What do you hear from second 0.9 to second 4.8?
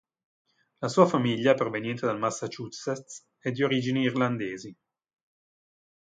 famiglia, proveniente dal Massachusetts, è di origini irlandesi.